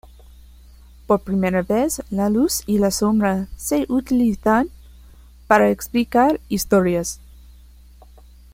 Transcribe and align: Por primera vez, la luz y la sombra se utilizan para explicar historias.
Por 1.05 1.19
primera 1.19 1.61
vez, 1.61 2.01
la 2.09 2.27
luz 2.31 2.63
y 2.65 2.79
la 2.79 2.89
sombra 2.89 3.49
se 3.55 3.85
utilizan 3.87 4.67
para 5.47 5.69
explicar 5.69 6.39
historias. 6.49 7.19